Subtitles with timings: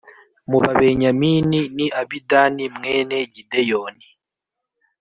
[0.49, 4.07] mu Babenyamini ni Abidani mwene Gideyoni